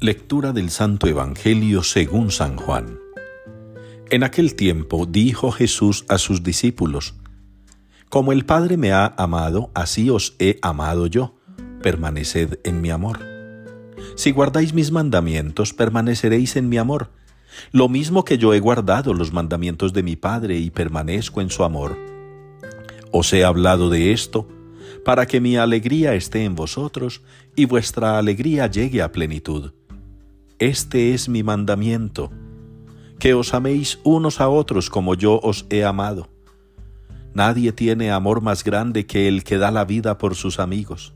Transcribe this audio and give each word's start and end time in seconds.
Lectura 0.00 0.52
del 0.52 0.70
Santo 0.70 1.08
Evangelio 1.08 1.82
según 1.82 2.30
San 2.30 2.56
Juan. 2.56 3.00
En 4.10 4.22
aquel 4.22 4.54
tiempo 4.54 5.06
dijo 5.06 5.50
Jesús 5.50 6.04
a 6.08 6.18
sus 6.18 6.44
discípulos, 6.44 7.16
Como 8.08 8.30
el 8.30 8.46
Padre 8.46 8.76
me 8.76 8.92
ha 8.92 9.06
amado, 9.16 9.72
así 9.74 10.08
os 10.08 10.36
he 10.38 10.60
amado 10.62 11.08
yo, 11.08 11.34
permaneced 11.82 12.60
en 12.62 12.80
mi 12.80 12.90
amor. 12.90 13.18
Si 14.14 14.30
guardáis 14.30 14.72
mis 14.72 14.92
mandamientos, 14.92 15.74
permaneceréis 15.74 16.54
en 16.54 16.68
mi 16.68 16.78
amor, 16.78 17.10
lo 17.72 17.88
mismo 17.88 18.24
que 18.24 18.38
yo 18.38 18.54
he 18.54 18.60
guardado 18.60 19.14
los 19.14 19.32
mandamientos 19.32 19.92
de 19.92 20.04
mi 20.04 20.14
Padre 20.14 20.58
y 20.58 20.70
permanezco 20.70 21.40
en 21.40 21.50
su 21.50 21.64
amor. 21.64 21.98
Os 23.10 23.32
he 23.32 23.44
hablado 23.44 23.90
de 23.90 24.12
esto, 24.12 24.46
para 25.04 25.26
que 25.26 25.40
mi 25.40 25.56
alegría 25.56 26.14
esté 26.14 26.44
en 26.44 26.54
vosotros 26.54 27.22
y 27.56 27.64
vuestra 27.64 28.16
alegría 28.16 28.68
llegue 28.68 29.02
a 29.02 29.10
plenitud. 29.10 29.72
Este 30.60 31.14
es 31.14 31.28
mi 31.28 31.44
mandamiento, 31.44 32.32
que 33.20 33.32
os 33.32 33.54
améis 33.54 34.00
unos 34.02 34.40
a 34.40 34.48
otros 34.48 34.90
como 34.90 35.14
yo 35.14 35.38
os 35.40 35.66
he 35.70 35.84
amado. 35.84 36.30
Nadie 37.32 37.70
tiene 37.70 38.10
amor 38.10 38.40
más 38.40 38.64
grande 38.64 39.06
que 39.06 39.28
el 39.28 39.44
que 39.44 39.56
da 39.56 39.70
la 39.70 39.84
vida 39.84 40.18
por 40.18 40.34
sus 40.34 40.58
amigos. 40.58 41.14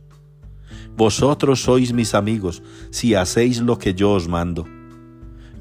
Vosotros 0.97 1.60
sois 1.60 1.92
mis 1.92 2.14
amigos 2.14 2.62
si 2.92 3.16
hacéis 3.16 3.60
lo 3.60 3.78
que 3.78 3.95
yo 3.95 4.12
os 4.12 4.28
mando. 4.28 4.64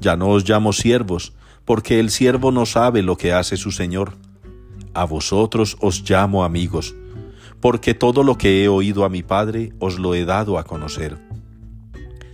Ya 0.00 0.14
no 0.14 0.28
os 0.28 0.48
llamo 0.48 0.72
siervos, 0.72 1.32
porque 1.64 1.98
el 1.98 2.10
siervo 2.10 2.52
no 2.52 2.66
sabe 2.66 3.02
lo 3.02 3.16
que 3.16 3.32
hace 3.32 3.56
su 3.56 3.72
Señor. 3.72 4.12
A 4.94 5.06
vosotros 5.06 5.76
os 5.80 6.08
llamo 6.08 6.44
amigos, 6.44 6.94
porque 7.60 7.94
todo 7.94 8.22
lo 8.22 8.38
que 8.38 8.62
he 8.62 8.68
oído 8.68 9.04
a 9.04 9.08
mi 9.08 9.24
Padre 9.24 9.72
os 9.80 9.98
lo 9.98 10.14
he 10.14 10.24
dado 10.24 10.56
a 10.56 10.62
conocer. 10.62 11.31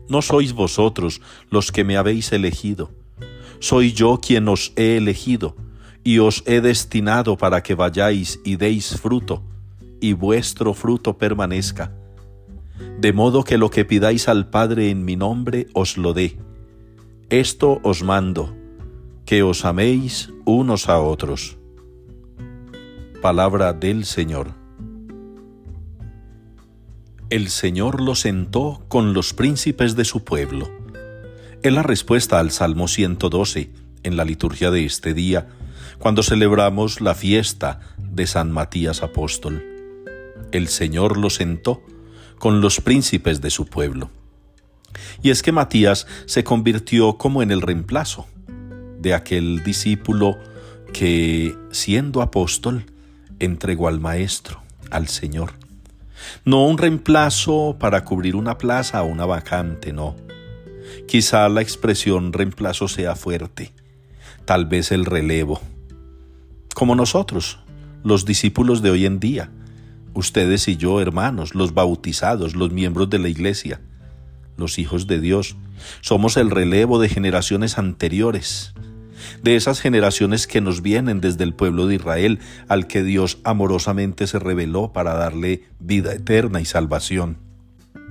No 0.09 0.23
sois 0.23 0.53
vosotros 0.53 1.20
los 1.51 1.70
que 1.70 1.84
me 1.84 1.97
habéis 1.97 2.33
elegido, 2.33 2.91
soy 3.61 3.92
yo 3.92 4.20
quien 4.20 4.48
os 4.48 4.73
he 4.77 4.97
elegido 4.97 5.56
y 6.05 6.20
os 6.20 6.42
he 6.47 6.61
destinado 6.61 7.37
para 7.37 7.62
que 7.62 7.75
vayáis 7.75 8.41
y 8.45 8.56
deis 8.56 8.98
fruto, 9.00 9.42
y 10.00 10.12
vuestro 10.12 10.73
fruto 10.75 11.19
permanezca. 11.19 11.92
De 12.98 13.12
modo 13.12 13.42
que 13.42 13.59
lo 13.59 13.70
que 13.70 13.84
pidáis 13.84 14.28
al 14.28 14.48
Padre 14.48 14.91
en 14.91 15.05
mi 15.05 15.17
nombre 15.17 15.67
os 15.75 15.98
lo 15.98 16.15
dé. 16.15 16.39
Esto 17.31 17.81
os 17.83 18.03
mando, 18.03 18.55
que 19.27 19.43
os 19.43 19.65
améis 19.65 20.33
unos 20.45 20.89
a 20.89 21.00
otros. 21.00 21.59
Palabra 23.20 23.72
del 23.72 24.05
Señor. 24.05 24.55
El 27.31 27.51
Señor 27.51 28.01
lo 28.01 28.15
sentó 28.15 28.83
con 28.89 29.12
los 29.12 29.34
príncipes 29.34 29.97
de 29.97 30.07
su 30.07 30.25
pueblo. 30.25 30.71
Es 31.62 31.71
la 31.71 31.83
respuesta 31.83 32.39
al 32.39 32.51
Salmo 32.51 32.89
112 32.89 33.69
en 34.03 34.17
la 34.17 34.25
liturgia 34.25 34.71
de 34.71 34.87
este 34.87 35.12
día, 35.12 35.47
cuando 35.99 36.23
celebramos 36.23 37.03
la 37.03 37.15
fiesta 37.15 37.81
de 37.99 38.27
San 38.27 38.51
Matías 38.51 39.03
Apóstol. 39.03 39.62
El 40.53 40.69
Señor 40.69 41.19
lo 41.19 41.29
sentó 41.29 41.83
con 42.39 42.62
los 42.62 42.81
príncipes 42.81 43.43
de 43.43 43.51
su 43.51 43.67
pueblo. 43.67 44.11
Y 45.23 45.29
es 45.29 45.43
que 45.43 45.53
Matías 45.53 46.06
se 46.25 46.45
convirtió 46.45 47.19
como 47.19 47.43
en 47.43 47.51
el 47.51 47.61
reemplazo 47.61 48.27
de 49.01 49.12
aquel 49.12 49.62
discípulo 49.65 50.39
que, 50.95 51.55
siendo 51.73 52.23
apóstol, 52.23 52.87
entregó 53.39 53.87
al 53.87 54.01
Maestro, 54.01 54.62
al 54.91 55.09
Señor 55.09 55.67
no 56.44 56.64
un 56.66 56.78
reemplazo 56.78 57.77
para 57.78 58.05
cubrir 58.05 58.36
una 58.36 58.58
plaza 58.58 59.02
o 59.02 59.06
una 59.06 59.27
vacante, 59.27 59.92
no. 59.92 60.16
Quizá 61.06 61.48
la 61.48 61.62
expresión 61.62 62.32
reemplazo 62.32 62.88
sea 62.88 63.15
fuerte, 63.15 63.72
tal 64.44 64.66
vez 64.66 64.93
el 64.93 65.04
relevo. 65.04 65.60
Como 66.75 66.94
nosotros, 66.94 67.59
los 68.04 68.25
discípulos 68.25 68.82
de 68.82 68.91
hoy 68.91 69.06
en 69.06 69.20
día, 69.20 69.50
ustedes 70.15 70.69
y 70.69 70.76
yo, 70.76 71.00
hermanos, 71.00 71.54
los 71.54 71.75
bautizados, 71.75 72.54
los 72.54 72.70
miembros 72.72 73.10
de 73.10 73.19
la 73.19 73.28
iglesia, 73.28 73.81
los 74.56 74.78
hijos 74.78 75.06
de 75.06 75.20
Dios, 75.20 75.56
somos 76.00 76.37
el 76.37 76.50
relevo 76.50 76.98
de 76.98 77.09
generaciones 77.09 77.78
anteriores 77.78 78.75
de 79.43 79.56
esas 79.56 79.81
generaciones 79.81 80.47
que 80.47 80.61
nos 80.61 80.83
vienen 80.83 81.21
desde 81.21 81.45
el 81.45 81.55
pueblo 81.55 81.87
de 81.87 81.97
Israel, 81.97 82.39
al 82.69 82.87
que 82.87 83.03
Dios 83.03 83.39
amorosamente 83.45 84.27
se 84.27 84.39
reveló 84.39 84.93
para 84.93 85.15
darle 85.15 85.65
vida 85.79 86.12
eterna 86.12 86.61
y 86.61 86.65
salvación. 86.65 87.39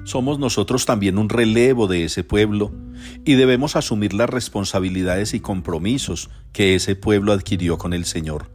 Somos 0.08 0.40
nosotros 0.40 0.86
también 0.86 1.18
un 1.18 1.28
relevo 1.28 1.88
de 1.88 2.06
ese 2.06 2.24
pueblo 2.24 2.72
y 3.26 3.34
debemos 3.34 3.76
asumir 3.76 4.14
las 4.14 4.30
responsabilidades 4.30 5.34
y 5.34 5.42
compromisos 5.42 6.30
que 6.54 6.76
ese 6.76 6.96
pueblo 6.96 7.34
adquirió 7.34 7.78
con 7.78 7.94
el 7.94 8.06
Señor. 8.06 8.50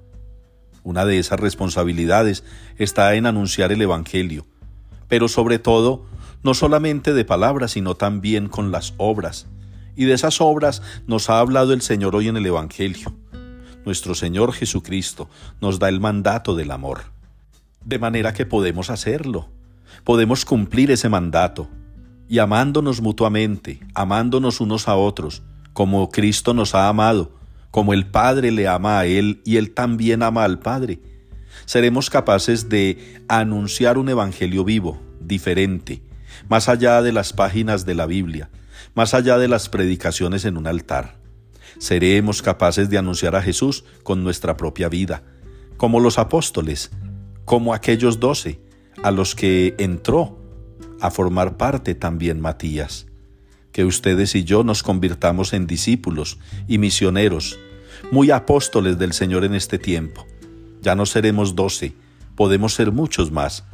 Una 0.83 1.05
de 1.05 1.19
esas 1.19 1.39
responsabilidades 1.39 2.43
está 2.79 3.15
en 3.17 3.27
anunciar 3.27 3.71
el 3.71 3.83
Evangelio, 3.83 4.47
pero 5.09 5.29
sobre 5.29 5.59
todo, 5.59 6.07
no 6.43 6.55
solamente 6.55 7.13
de 7.13 7.27
palabras, 7.27 7.73
sino 7.73 7.97
también 7.97 8.49
con 8.49 8.73
las 8.73 8.95
obras, 8.97 9.47
y 9.97 10.04
de 10.04 10.14
esas 10.14 10.41
obras 10.41 10.82
nos 11.06 11.30
ha 11.30 11.38
hablado 11.38 11.72
el 11.72 11.82
Señor 11.82 12.16
hoy 12.16 12.28
en 12.28 12.36
el 12.36 12.47
Evangelio. 12.47 13.14
Nuestro 13.84 14.14
Señor 14.14 14.53
Jesucristo 14.53 15.28
nos 15.60 15.78
da 15.78 15.88
el 15.88 16.00
mandato 16.00 16.54
del 16.54 16.70
amor. 16.70 17.03
De 17.84 17.98
manera 17.98 18.32
que 18.32 18.47
podemos 18.47 18.91
hacerlo. 18.91 19.48
Podemos 20.04 20.44
cumplir 20.44 20.91
ese 20.91 21.08
mandato. 21.08 21.69
Y 22.28 22.38
amándonos 22.38 23.00
mutuamente, 23.00 23.80
amándonos 23.94 24.60
unos 24.60 24.88
a 24.88 24.97
otros, 24.97 25.42
como 25.72 26.10
Cristo 26.10 26.54
nos 26.54 26.74
ha 26.74 26.88
amado, 26.88 27.32
como 27.70 27.92
el 27.92 28.06
Padre 28.06 28.53
le 28.53 28.69
ama 28.69 29.00
a 29.00 29.06
Él 29.06 29.42
y 29.44 29.56
Él 29.56 29.72
también 29.72 30.22
ama 30.22 30.44
al 30.44 30.59
Padre, 30.59 31.00
seremos 31.64 32.10
capaces 32.10 32.69
de 32.69 33.22
anunciar 33.28 33.98
un 33.98 34.09
Evangelio 34.09 34.64
vivo, 34.64 35.00
diferente, 35.20 36.03
más 36.48 36.69
allá 36.69 37.03
de 37.03 37.12
las 37.12 37.32
páginas 37.32 37.84
de 37.84 37.94
la 37.94 38.06
Biblia, 38.06 38.50
más 38.94 39.15
allá 39.15 39.38
de 39.38 39.48
las 39.48 39.69
predicaciones 39.69 40.44
en 40.44 40.56
un 40.56 40.66
altar. 40.66 41.19
Seremos 41.78 42.43
capaces 42.43 42.91
de 42.91 42.98
anunciar 42.98 43.34
a 43.34 43.43
Jesús 43.43 43.84
con 44.03 44.22
nuestra 44.22 44.56
propia 44.56 44.88
vida, 44.88 45.22
como 45.76 46.00
los 46.00 46.19
apóstoles, 46.19 46.91
como 47.44 47.75
aquellos 47.75 48.21
doce, 48.21 48.60
a 49.03 49.10
los 49.10 49.34
que 49.34 49.75
entró 49.78 50.38
a 51.00 51.10
formar 51.10 51.56
parte 51.56 51.94
también 51.94 52.41
Matías. 52.41 53.06
Que 53.72 53.84
ustedes 53.84 54.34
y 54.34 54.44
yo 54.44 54.65
nos 54.65 54.82
convirtamos 54.82 55.53
en 55.53 55.66
discípulos 55.66 56.38
y 56.69 56.78
misioneros, 56.78 57.59
muy 58.10 58.31
apóstoles 58.31 58.98
del 58.98 59.12
Señor 59.12 59.44
en 59.44 59.54
este 59.54 59.78
tiempo. 59.78 60.26
Ya 60.82 60.94
no 60.94 61.06
seremos 61.06 61.54
doce, 61.54 61.94
podemos 62.37 62.75
ser 62.75 62.92
muchos 62.92 63.32
más, 63.32 63.65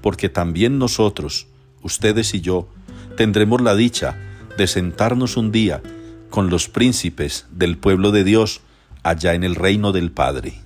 porque 0.00 0.28
también 0.28 0.78
nosotros, 0.78 1.48
ustedes 1.82 2.32
y 2.34 2.40
yo, 2.40 2.68
tendremos 3.16 3.60
la 3.60 3.74
dicha 3.74 4.16
de 4.58 4.66
sentarnos 4.66 5.38
un 5.38 5.50
día 5.50 5.80
con 6.28 6.50
los 6.50 6.68
príncipes 6.68 7.46
del 7.50 7.78
pueblo 7.78 8.10
de 8.10 8.24
Dios 8.24 8.60
allá 9.02 9.32
en 9.32 9.44
el 9.44 9.54
reino 9.54 9.92
del 9.92 10.10
Padre. 10.10 10.60